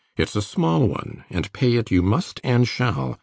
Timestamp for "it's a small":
0.17-0.87